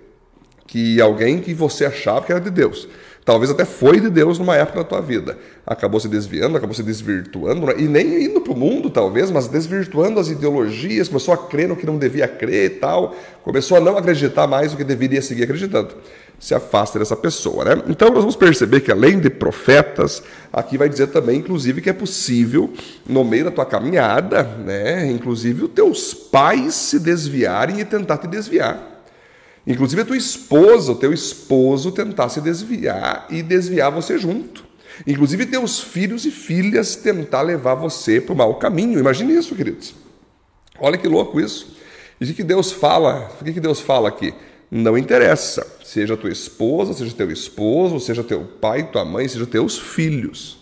que 0.66 1.00
alguém 1.00 1.40
que 1.40 1.52
você 1.52 1.84
achava 1.84 2.24
que 2.24 2.30
era 2.30 2.40
de 2.40 2.50
Deus 2.50 2.86
Talvez 3.30 3.48
até 3.48 3.64
foi 3.64 4.00
de 4.00 4.10
Deus 4.10 4.40
numa 4.40 4.56
época 4.56 4.80
da 4.80 4.84
tua 4.84 5.00
vida. 5.00 5.38
Acabou 5.64 6.00
se 6.00 6.08
desviando, 6.08 6.56
acabou 6.56 6.74
se 6.74 6.82
desvirtuando, 6.82 7.64
né? 7.64 7.74
e 7.78 7.82
nem 7.82 8.24
indo 8.24 8.40
para 8.40 8.52
o 8.52 8.56
mundo, 8.56 8.90
talvez, 8.90 9.30
mas 9.30 9.46
desvirtuando 9.46 10.18
as 10.18 10.26
ideologias, 10.26 11.06
começou 11.06 11.32
a 11.32 11.36
crer 11.36 11.68
no 11.68 11.76
que 11.76 11.86
não 11.86 11.96
devia 11.96 12.26
crer 12.26 12.64
e 12.64 12.70
tal, 12.70 13.14
começou 13.44 13.76
a 13.76 13.80
não 13.80 13.96
acreditar 13.96 14.48
mais 14.48 14.72
no 14.72 14.78
que 14.78 14.82
deveria 14.82 15.22
seguir 15.22 15.44
acreditando. 15.44 15.90
Se 16.40 16.56
afasta 16.56 16.98
dessa 16.98 17.14
pessoa, 17.14 17.64
né? 17.64 17.82
Então 17.88 18.08
nós 18.08 18.18
vamos 18.18 18.34
perceber 18.34 18.80
que 18.80 18.90
além 18.90 19.20
de 19.20 19.30
profetas, 19.30 20.24
aqui 20.52 20.76
vai 20.76 20.88
dizer 20.88 21.06
também, 21.06 21.38
inclusive, 21.38 21.80
que 21.80 21.88
é 21.88 21.92
possível, 21.92 22.72
no 23.08 23.22
meio 23.22 23.44
da 23.44 23.52
tua 23.52 23.64
caminhada, 23.64 24.42
né? 24.42 25.08
Inclusive, 25.08 25.66
os 25.66 25.70
teus 25.70 26.12
pais 26.12 26.74
se 26.74 26.98
desviarem 26.98 27.78
e 27.78 27.84
tentar 27.84 28.18
te 28.18 28.26
desviar. 28.26 28.99
Inclusive 29.70 30.02
a 30.02 30.04
tua 30.04 30.16
esposa, 30.16 30.90
o 30.90 30.96
teu 30.96 31.12
esposo 31.12 31.92
tentar 31.92 32.28
se 32.28 32.40
desviar 32.40 33.28
e 33.30 33.40
desviar 33.40 33.92
você 33.92 34.18
junto. 34.18 34.64
Inclusive 35.06 35.46
teus 35.46 35.78
filhos 35.78 36.26
e 36.26 36.30
filhas 36.32 36.96
tentar 36.96 37.42
levar 37.42 37.76
você 37.76 38.20
para 38.20 38.32
o 38.32 38.36
mau 38.36 38.56
caminho. 38.56 38.98
Imagine 38.98 39.32
isso, 39.32 39.54
queridos. 39.54 39.94
Olha 40.76 40.98
que 40.98 41.06
louco 41.06 41.40
isso. 41.40 41.76
E 42.20 42.24
o 42.24 42.34
que 42.34 42.42
Deus 42.42 42.72
fala? 42.72 43.30
O 43.40 43.44
que 43.44 43.60
Deus 43.60 43.80
fala 43.80 44.08
aqui? 44.08 44.34
Não 44.68 44.98
interessa, 44.98 45.64
seja 45.84 46.16
tua 46.16 46.32
esposa, 46.32 46.92
seja 46.92 47.14
teu 47.14 47.30
esposo, 47.30 48.00
seja 48.00 48.24
teu 48.24 48.42
pai, 48.42 48.90
tua 48.90 49.04
mãe, 49.04 49.28
seja 49.28 49.46
teus 49.46 49.78
filhos. 49.78 50.58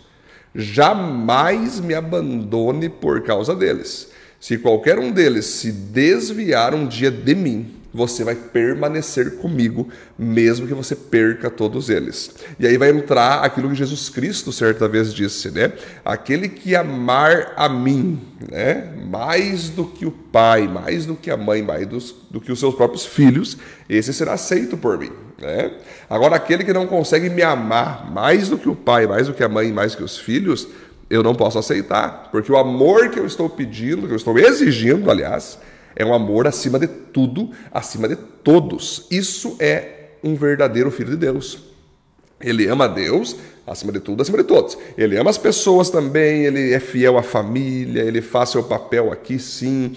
Jamais 0.54 1.80
me 1.80 1.94
abandone 1.94 2.90
por 2.90 3.22
causa 3.22 3.56
deles. 3.56 4.10
Se 4.38 4.58
qualquer 4.58 4.98
um 4.98 5.10
deles 5.10 5.46
se 5.46 5.72
desviar 5.72 6.74
um 6.74 6.86
dia 6.86 7.10
de 7.10 7.34
mim, 7.34 7.78
você 7.98 8.22
vai 8.22 8.36
permanecer 8.36 9.38
comigo, 9.38 9.88
mesmo 10.16 10.68
que 10.68 10.72
você 10.72 10.94
perca 10.94 11.50
todos 11.50 11.90
eles. 11.90 12.30
E 12.58 12.66
aí 12.66 12.78
vai 12.78 12.90
entrar 12.90 13.40
aquilo 13.40 13.68
que 13.68 13.74
Jesus 13.74 14.08
Cristo 14.08 14.52
certa 14.52 14.86
vez 14.86 15.12
disse, 15.12 15.50
né? 15.50 15.72
Aquele 16.04 16.48
que 16.48 16.76
amar 16.76 17.54
a 17.56 17.68
mim, 17.68 18.20
né? 18.50 18.94
Mais 19.10 19.68
do 19.68 19.84
que 19.84 20.06
o 20.06 20.12
pai, 20.12 20.68
mais 20.68 21.04
do 21.04 21.16
que 21.16 21.28
a 21.28 21.36
mãe, 21.36 21.60
mais 21.60 21.86
do, 21.88 21.98
do 22.30 22.40
que 22.40 22.52
os 22.52 22.60
seus 22.60 22.74
próprios 22.74 23.04
filhos, 23.04 23.58
esse 23.88 24.14
será 24.14 24.34
aceito 24.34 24.76
por 24.76 24.96
mim. 24.96 25.10
Né? 25.40 25.72
Agora, 26.08 26.36
aquele 26.36 26.62
que 26.62 26.72
não 26.72 26.86
consegue 26.86 27.28
me 27.28 27.42
amar 27.42 28.10
mais 28.12 28.48
do 28.48 28.56
que 28.56 28.68
o 28.68 28.76
pai, 28.76 29.08
mais 29.08 29.26
do 29.26 29.34
que 29.34 29.42
a 29.42 29.48
mãe, 29.48 29.72
mais 29.72 29.92
do 29.92 29.98
que 29.98 30.04
os 30.04 30.16
filhos, 30.16 30.68
eu 31.10 31.22
não 31.22 31.34
posso 31.34 31.58
aceitar, 31.58 32.28
porque 32.30 32.52
o 32.52 32.56
amor 32.56 33.08
que 33.08 33.18
eu 33.18 33.26
estou 33.26 33.48
pedindo, 33.48 34.06
que 34.06 34.12
eu 34.12 34.16
estou 34.16 34.38
exigindo, 34.38 35.10
aliás, 35.10 35.58
é 35.98 36.04
um 36.04 36.14
amor 36.14 36.46
acima 36.46 36.78
de 36.78 36.86
tudo, 36.86 37.50
acima 37.72 38.08
de 38.08 38.14
todos. 38.14 39.06
Isso 39.10 39.56
é 39.58 40.12
um 40.22 40.36
verdadeiro 40.36 40.92
filho 40.92 41.10
de 41.10 41.16
Deus. 41.16 41.58
Ele 42.40 42.68
ama 42.68 42.88
Deus 42.88 43.36
acima 43.66 43.90
de 43.90 43.98
tudo, 43.98 44.22
acima 44.22 44.38
de 44.38 44.44
todos. 44.44 44.78
Ele 44.96 45.18
ama 45.18 45.28
as 45.28 45.36
pessoas 45.36 45.90
também, 45.90 46.44
ele 46.44 46.72
é 46.72 46.78
fiel 46.78 47.18
à 47.18 47.22
família, 47.22 48.02
ele 48.02 48.22
faz 48.22 48.50
seu 48.50 48.62
papel 48.62 49.12
aqui 49.12 49.40
sim. 49.40 49.92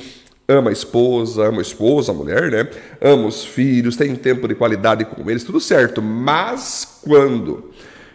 Ama 0.48 0.72
a 0.72 0.74
esposa, 0.74 1.48
ama 1.48 1.60
a 1.60 1.62
esposa, 1.62 2.12
a 2.12 2.16
mulher, 2.16 2.52
né? 2.52 2.68
Ama 3.00 3.28
os 3.28 3.46
filhos, 3.46 3.96
tem 3.96 4.16
tempo 4.16 4.48
de 4.48 4.56
qualidade 4.56 5.06
com 5.06 5.30
eles, 5.30 5.44
tudo 5.44 5.60
certo. 5.60 6.02
Mas 6.02 7.00
quando 7.04 7.72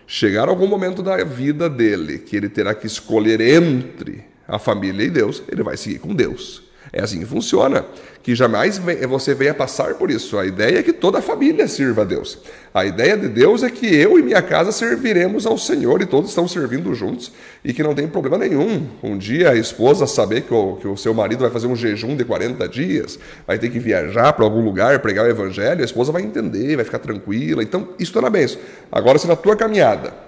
chegar 0.09 0.49
algum 0.49 0.67
momento 0.67 1.05
da 1.05 1.23
vida 1.23 1.71
dele 1.71 2.19
que 2.19 2.37
ele 2.37 2.49
terá 2.49 2.75
que 2.75 2.89
escolher 2.89 3.41
entre 3.41 4.25
a 4.47 4.59
família 4.59 5.05
e 5.05 5.11
Deus, 5.11 5.41
ele 5.49 5.63
vai 5.63 5.77
seguir 5.77 6.01
com 6.01 6.13
Deus. 6.13 6.66
É 6.93 7.03
assim 7.03 7.19
que 7.19 7.27
funciona. 7.27 7.85
Que 8.23 8.35
jamais 8.35 8.81
você 9.09 9.35
venha 9.35 9.55
passar 9.55 9.95
por 9.95 10.11
isso. 10.11 10.37
A 10.39 10.45
ideia 10.45 10.79
é 10.79 10.83
que 10.83 10.93
toda 10.93 11.19
a 11.19 11.23
família 11.23 11.69
sirva 11.69 12.03
a 12.03 12.05
Deus. 12.05 12.39
A 12.75 12.85
ideia 12.85 13.17
de 13.17 13.29
Deus 13.29 13.63
é 13.63 13.71
que 13.71 13.87
eu 13.87 14.19
e 14.19 14.23
minha 14.23 14.43
casa 14.43 14.73
serviremos 14.73 15.47
ao 15.47 15.57
Senhor 15.57 16.03
e 16.03 16.07
todos 16.07 16.31
estão 16.31 16.49
servindo 16.49 16.93
juntos 16.93 17.31
e 17.65 17.73
que 17.73 17.83
não 17.83 17.95
tem 17.95 18.09
problema 18.09 18.37
nenhum. 18.37 18.87
Um 19.03 19.17
dia 19.17 19.51
a 19.51 19.57
esposa 19.57 20.07
saber 20.07 20.43
que 20.43 20.53
o, 20.53 20.77
que 20.77 20.89
o 20.89 20.97
seu 20.97 21.15
marido 21.15 21.41
vai 21.41 21.51
fazer 21.51 21.69
um 21.69 21.77
jejum 21.77 22.17
de 22.17 22.25
40 22.25 22.69
dias, 22.69 23.19
vai 23.47 23.59
ter 23.59 23.71
que 23.71 23.79
viajar 23.79 24.33
para 24.33 24.45
algum 24.45 24.61
lugar, 24.61 24.99
pregar 24.99 25.25
o 25.25 25.29
evangelho, 25.31 25.83
a 25.83 25.85
esposa 25.85 26.11
vai 26.11 26.23
entender, 26.23 26.77
vai 26.77 26.85
ficar 26.85 26.99
tranquila. 26.99 27.63
Então, 27.63 27.91
isso 27.99 28.11
está 28.11 28.21
na 28.21 28.31
bênção. 28.31 28.61
Agora, 28.91 29.19
se 29.19 29.27
na 29.29 29.37
tua 29.37 29.55
caminhada 29.55 30.26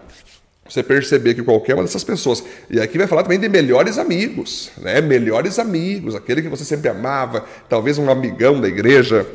você 0.69 0.83
perceber 0.83 1.35
que 1.35 1.43
qualquer 1.43 1.75
uma 1.75 1.83
dessas 1.83 2.05
pessoas, 2.05 2.45
e 2.69 2.81
aqui 2.81 2.99
vai 2.99 3.07
falar 3.07 3.23
também 3.23 3.39
de 3.39 3.49
melhores 3.49 3.99
amigos, 3.99 4.71
né? 4.79 5.01
Melhores 5.01 5.59
amigos, 5.59 6.15
aquele 6.15 6.43
que 6.43 6.49
você 6.49 6.65
sempre 6.65 6.89
amava, 6.89 7.45
talvez 7.69 7.99
um 7.99 8.11
amigão 8.11 8.61
da 8.61 8.69
igreja, 8.69 9.27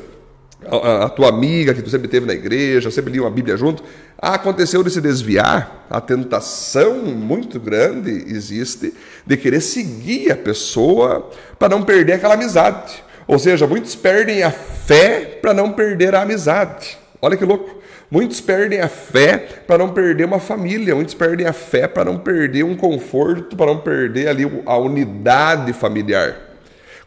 a, 0.66 1.06
a 1.06 1.10
tua 1.10 1.30
amiga 1.30 1.74
que 1.74 1.82
tu 1.82 1.90
sempre 1.90 2.08
teve 2.08 2.25
na 2.25 2.34
igreja, 2.34 2.92
sempre 2.92 3.12
lia 3.12 3.22
uma 3.22 3.32
Bíblia 3.32 3.58
junto. 3.58 3.84
Aconteceu 4.18 4.84
de 4.84 4.92
se 4.92 5.02
desviar, 5.02 5.86
a 5.90 6.00
tentação 6.00 7.04
muito 7.04 7.60
grande 7.60 8.12
existe 8.28 8.94
de 9.25 9.36
querer 9.36 9.62
seguir 9.62 10.32
a 10.32 10.38
pessoa 10.38 11.30
para 11.60 11.70
não 11.70 11.84
perder 11.84 12.13
aquela 12.13 12.36
amizade. 12.36 13.04
Ou 13.28 13.40
seja, 13.40 13.66
muitos 13.68 13.96
perdem 13.96 14.44
a 14.44 14.52
fé 14.52 15.40
para 15.42 15.54
não 15.54 15.72
perder 15.72 16.13
a 16.16 16.22
amizade. 16.22 16.98
Olha 17.22 17.38
que 17.38 17.46
louco. 17.46 17.83
Muitos 18.13 18.39
perdem 18.39 18.79
a 18.79 18.88
fé 18.88 19.39
para 19.65 19.79
não 19.79 19.89
perder 19.89 20.25
uma 20.25 20.39
família, 20.39 20.93
muitos 20.93 21.15
perdem 21.15 21.48
a 21.48 21.51
fé 21.51 21.88
para 21.88 22.05
não 22.05 22.20
perder 22.20 22.62
um 22.62 22.77
conforto, 22.77 23.58
para 23.58 23.65
não 23.65 23.79
perder 23.79 24.27
ali 24.27 24.43
a 24.67 24.77
unidade 24.77 25.74
familiar. 25.74 26.36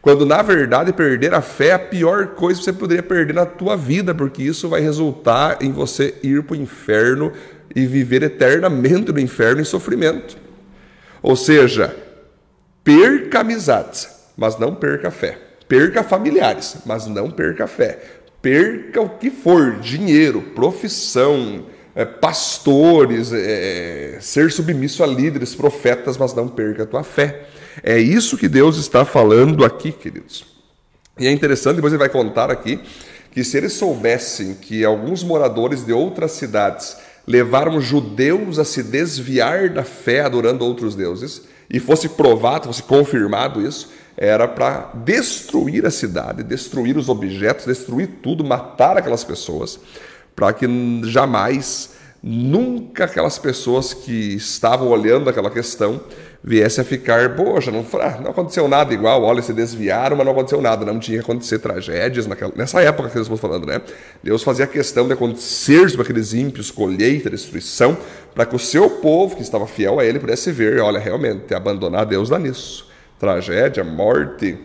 Quando 0.01 0.25
na 0.25 0.41
verdade 0.41 0.91
perder 0.91 1.33
a 1.33 1.39
fé 1.41 1.67
é 1.67 1.73
a 1.75 1.79
pior 1.79 2.35
coisa 2.35 2.59
que 2.59 2.65
você 2.65 2.73
poderia 2.73 3.01
perder 3.01 3.31
na 3.31 3.45
tua 3.45 3.77
vida, 3.77 4.13
porque 4.13 4.43
isso 4.43 4.67
vai 4.67 4.81
resultar 4.81 5.59
em 5.61 5.71
você 5.71 6.13
ir 6.21 6.43
para 6.43 6.57
o 6.57 6.59
inferno 6.59 7.31
e 7.73 7.85
viver 7.85 8.23
eternamente 8.23 9.09
no 9.09 9.19
inferno 9.21 9.61
em 9.61 9.63
sofrimento. 9.63 10.37
Ou 11.23 11.37
seja, 11.37 11.95
perca 12.83 13.39
amizades, 13.39 14.09
mas 14.35 14.59
não 14.59 14.75
perca 14.75 15.07
a 15.07 15.11
fé. 15.11 15.37
Perca 15.69 16.03
familiares, 16.03 16.79
mas 16.85 17.07
não 17.07 17.31
perca 17.31 17.63
a 17.63 17.67
fé 17.67 17.97
perca 18.47 19.01
o 19.01 19.09
que 19.09 19.29
for, 19.29 19.77
dinheiro, 19.81 20.41
profissão, 20.41 21.65
é, 21.93 22.05
pastores, 22.05 23.33
é, 23.33 24.19
ser 24.21 24.49
submisso 24.53 25.03
a 25.03 25.05
líderes, 25.05 25.53
profetas, 25.53 26.17
mas 26.17 26.33
não 26.33 26.47
perca 26.47 26.83
a 26.83 26.85
tua 26.85 27.03
fé. 27.03 27.41
É 27.83 27.99
isso 27.99 28.37
que 28.37 28.47
Deus 28.47 28.77
está 28.77 29.03
falando 29.03 29.65
aqui, 29.65 29.91
queridos. 29.91 30.45
E 31.19 31.27
é 31.27 31.31
interessante, 31.31 31.75
depois 31.75 31.91
ele 31.91 31.99
vai 31.99 32.07
contar 32.07 32.49
aqui, 32.49 32.79
que 33.31 33.43
se 33.43 33.57
eles 33.57 33.73
soubessem 33.73 34.53
que 34.53 34.85
alguns 34.85 35.23
moradores 35.23 35.85
de 35.85 35.91
outras 35.91 36.31
cidades 36.31 36.95
levaram 37.27 37.81
judeus 37.81 38.59
a 38.59 38.63
se 38.63 38.81
desviar 38.81 39.67
da 39.71 39.83
fé 39.83 40.21
adorando 40.21 40.63
outros 40.63 40.95
deuses, 40.95 41.41
e 41.69 41.81
fosse 41.81 42.07
provado, 42.07 42.67
fosse 42.67 42.81
confirmado 42.81 43.61
isso, 43.61 43.89
era 44.17 44.47
para 44.47 44.91
destruir 44.95 45.85
a 45.85 45.91
cidade, 45.91 46.41
destruir 46.41 46.97
os 46.97 47.07
objetos, 47.07 47.67
destruir 47.67 48.09
tudo, 48.23 48.43
matar 48.43 48.97
aquelas 48.97 49.23
pessoas, 49.23 49.79
para 50.35 50.51
que 50.53 50.65
jamais, 51.03 51.91
nunca 52.23 53.05
aquelas 53.05 53.37
pessoas 53.37 53.93
que 53.93 54.33
estavam 54.35 54.87
olhando 54.87 55.29
aquela 55.29 55.51
questão 55.51 56.01
viessem 56.43 56.81
a 56.81 56.85
ficar, 56.85 57.35
poxa, 57.35 57.69
não, 57.71 57.85
não 58.23 58.31
aconteceu 58.31 58.67
nada 58.67 58.91
igual, 58.91 59.21
olha, 59.21 59.41
se 59.41 59.53
desviaram, 59.53 60.15
mas 60.15 60.25
não 60.25 60.33
aconteceu 60.33 60.61
nada, 60.61 60.85
não 60.85 60.99
tinha 60.99 61.17
que 61.19 61.23
acontecer 61.23 61.59
tragédias 61.59 62.25
naquela, 62.25 62.53
nessa 62.55 62.81
época 62.81 63.09
que 63.09 63.15
nós 63.15 63.27
estamos 63.27 63.41
falando, 63.41 63.67
né? 63.67 63.81
Deus 64.23 64.43
fazia 64.43 64.65
questão 64.65 65.05
de 65.05 65.13
acontecer 65.13 65.89
sobre 65.89 66.03
aqueles 66.03 66.33
ímpios, 66.33 66.71
colheita, 66.71 67.29
destruição, 67.29 67.97
para 68.33 68.45
que 68.45 68.55
o 68.55 68.59
seu 68.59 68.89
povo, 68.89 69.35
que 69.35 69.41
estava 69.41 69.67
fiel 69.67 69.99
a 69.99 70.05
ele, 70.05 70.19
pudesse 70.19 70.51
ver, 70.51 70.79
olha, 70.79 70.99
realmente, 70.99 71.53
abandonar 71.53 72.05
Deus 72.05 72.29
dá 72.29 72.39
nisso 72.39 72.86
tragédia, 73.19 73.83
morte, 73.83 74.57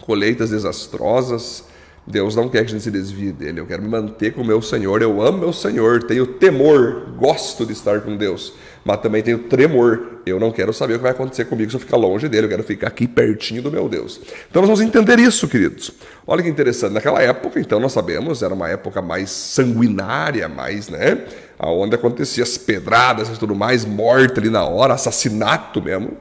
colheitas 0.00 0.50
desastrosas. 0.50 1.64
Deus 2.06 2.34
não 2.34 2.48
quer 2.48 2.64
que 2.64 2.66
a 2.66 2.70
gente 2.70 2.82
se 2.82 2.90
desvie 2.90 3.30
dele. 3.30 3.60
Eu 3.60 3.66
quero 3.66 3.82
me 3.82 3.88
manter 3.88 4.32
com 4.32 4.40
o 4.40 4.44
meu 4.44 4.60
Senhor. 4.60 5.00
Eu 5.02 5.22
amo 5.22 5.38
meu 5.38 5.52
Senhor, 5.52 6.02
tenho 6.02 6.26
temor, 6.26 7.12
gosto 7.16 7.64
de 7.64 7.72
estar 7.72 8.00
com 8.00 8.16
Deus, 8.16 8.54
mas 8.84 9.00
também 9.00 9.22
tenho 9.22 9.38
tremor. 9.38 10.20
Eu 10.26 10.40
não 10.40 10.50
quero 10.50 10.72
saber 10.72 10.94
o 10.94 10.96
que 10.96 11.02
vai 11.02 11.12
acontecer 11.12 11.44
comigo 11.44 11.70
se 11.70 11.76
eu 11.76 11.80
ficar 11.80 11.96
longe 11.96 12.28
dele. 12.28 12.46
Eu 12.46 12.50
quero 12.50 12.62
ficar 12.64 12.88
aqui 12.88 13.06
pertinho 13.06 13.62
do 13.62 13.70
meu 13.70 13.88
Deus. 13.88 14.20
Então 14.50 14.62
nós 14.62 14.68
vamos 14.68 14.80
entender 14.80 15.18
isso, 15.18 15.46
queridos. 15.46 15.92
Olha 16.26 16.42
que 16.42 16.48
interessante. 16.48 16.92
Naquela 16.92 17.22
época, 17.22 17.60
então 17.60 17.78
nós 17.78 17.92
sabemos, 17.92 18.42
era 18.42 18.54
uma 18.54 18.68
época 18.68 19.00
mais 19.00 19.30
sanguinária, 19.30 20.48
mais, 20.48 20.88
né? 20.88 21.24
Onde 21.58 21.94
acontecia 21.94 22.42
as 22.42 22.56
pedradas 22.56 23.28
e 23.28 23.38
tudo 23.38 23.54
mais, 23.54 23.84
morte 23.84 24.40
ali 24.40 24.48
na 24.50 24.64
hora, 24.64 24.94
assassinato 24.94 25.80
mesmo 25.82 26.16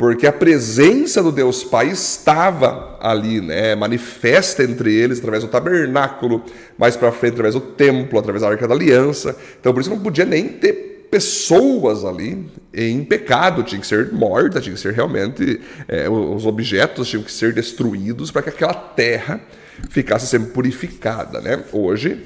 porque 0.00 0.26
a 0.26 0.32
presença 0.32 1.22
do 1.22 1.30
Deus 1.30 1.62
Pai 1.62 1.88
estava 1.88 2.96
ali, 3.02 3.38
né, 3.38 3.74
manifesta 3.74 4.64
entre 4.64 4.94
eles 4.94 5.18
através 5.18 5.42
do 5.42 5.50
tabernáculo, 5.50 6.42
mais 6.78 6.96
para 6.96 7.12
frente 7.12 7.32
através 7.34 7.54
do 7.54 7.60
templo, 7.60 8.18
através 8.18 8.40
da 8.40 8.48
Arca 8.48 8.66
da 8.66 8.72
Aliança. 8.72 9.36
Então 9.60 9.74
por 9.74 9.80
isso 9.80 9.90
não 9.90 10.00
podia 10.00 10.24
nem 10.24 10.48
ter 10.48 11.06
pessoas 11.10 12.02
ali 12.02 12.46
em 12.72 13.04
pecado, 13.04 13.62
tinha 13.62 13.78
que 13.78 13.86
ser 13.86 14.10
morta, 14.10 14.58
tinha 14.58 14.74
que 14.74 14.80
ser 14.80 14.94
realmente 14.94 15.60
é, 15.86 16.08
os 16.08 16.46
objetos 16.46 17.06
tinham 17.06 17.22
que 17.22 17.30
ser 17.30 17.52
destruídos 17.52 18.30
para 18.30 18.40
que 18.40 18.48
aquela 18.48 18.72
terra 18.72 19.38
ficasse 19.90 20.26
sempre 20.26 20.50
purificada, 20.52 21.42
né? 21.42 21.62
Hoje 21.74 22.22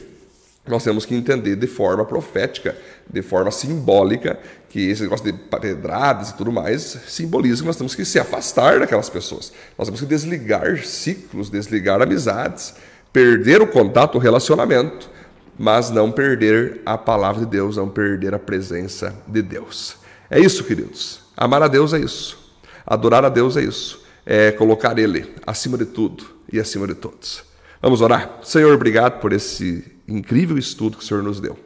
nós 0.65 0.85
temos 0.85 1.05
que 1.05 1.15
entender 1.15 1.57
de 1.57 1.67
forma 1.67 2.05
profética, 2.05 2.77
de 3.11 3.21
forma 3.21 3.51
simbólica, 3.51 4.39
que 4.75 4.91
esse 4.91 5.03
negócio 5.03 5.25
de 5.25 5.33
pedradas 5.33 6.31
e 6.31 6.35
tudo 6.35 6.51
mais 6.51 6.99
simboliza 7.07 7.61
que 7.63 7.67
nós 7.69 7.77
temos 7.77 7.95
que 7.95 8.05
se 8.05 8.19
afastar 8.19 8.81
daquelas 8.81 9.09
pessoas. 9.09 9.53
Nós 9.79 9.87
temos 9.87 10.01
que 10.01 10.07
desligar 10.07 10.85
ciclos, 10.85 11.49
desligar 11.49 12.03
amizades, 12.03 12.75
perder 13.13 13.63
o 13.63 13.69
contato, 13.69 14.17
o 14.17 14.19
relacionamento, 14.19 15.09
mas 15.57 15.91
não 15.91 16.11
perder 16.11 16.83
a 16.85 16.99
palavra 16.99 17.45
de 17.45 17.53
Deus, 17.53 17.77
não 17.77 17.89
perder 17.89 18.35
a 18.35 18.39
presença 18.41 19.15
de 19.29 19.43
Deus. 19.43 19.95
É 20.29 20.41
isso, 20.41 20.65
queridos. 20.65 21.21
Amar 21.37 21.63
a 21.63 21.69
Deus 21.69 21.93
é 21.93 22.01
isso. 22.01 22.37
Adorar 22.85 23.25
a 23.25 23.29
Deus 23.29 23.57
é 23.57 23.63
isso. 23.63 24.05
É 24.27 24.51
colocar 24.51 24.99
Ele 24.99 25.37
acima 25.47 25.79
de 25.79 25.85
tudo 25.85 26.27
e 26.53 26.59
acima 26.59 26.89
de 26.89 26.97
todos. 26.97 27.45
Vamos 27.81 28.01
orar? 28.01 28.41
Senhor, 28.43 28.75
obrigado 28.75 29.21
por 29.21 29.33
esse 29.33 29.85
incrível 30.09 30.59
estudo 30.59 30.97
que 30.97 31.05
o 31.05 31.07
Senhor 31.07 31.23
nos 31.23 31.39
deu. 31.39 31.57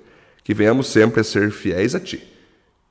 Que 0.44 0.52
venhamos 0.52 0.88
sempre 0.88 1.22
a 1.22 1.24
ser 1.24 1.50
fiéis 1.50 1.94
a 1.94 2.00
Ti, 2.00 2.36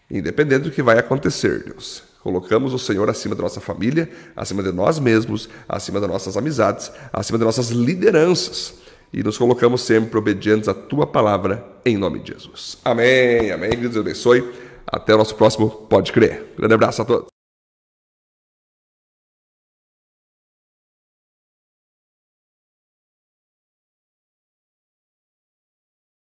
independente 0.10 0.64
do 0.64 0.72
que 0.72 0.82
vai 0.82 0.98
acontecer, 0.98 1.64
Deus. 1.64 2.04
Colocamos 2.22 2.74
o 2.74 2.80
Senhor 2.80 3.10
acima 3.10 3.36
da 3.36 3.44
nossa 3.44 3.62
família, 3.62 4.10
acima 4.36 4.62
de 4.62 4.72
nós 4.72 5.00
mesmos, 5.00 5.48
acima 5.68 6.00
das 6.00 6.10
nossas 6.10 6.36
amizades, 6.36 6.92
acima 7.14 7.38
das 7.38 7.46
nossas 7.46 7.70
lideranças. 7.70 8.74
E 9.14 9.24
nos 9.24 9.38
colocamos 9.38 9.82
sempre 9.82 10.18
obedientes 10.18 10.68
à 10.68 10.74
Tua 10.74 11.08
palavra, 11.08 11.66
em 11.86 11.96
nome 11.96 12.20
de 12.20 12.34
Jesus. 12.34 12.78
Amém, 12.84 13.52
amém. 13.52 13.70
Que 13.70 13.78
Deus 13.78 13.96
abençoe. 13.96 14.44
Até 14.86 15.16
o 15.16 15.18
nosso 15.18 15.36
próximo 15.36 15.70
Pode 15.70 16.12
Crer. 16.12 16.54
Grande 16.58 16.74
abraço 16.74 17.02
a 17.02 17.06
todos. 17.06 17.37